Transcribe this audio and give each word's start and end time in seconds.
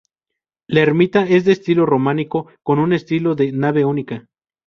La 0.65 0.79
ermita 0.81 1.25
es 1.27 1.45
de 1.45 1.51
estilo 1.51 1.85
románico 1.85 2.47
con 2.63 2.79
un 2.79 2.91
estilo 2.91 3.35
de 3.35 3.51
"nave 3.51 3.85
única". 3.85 4.25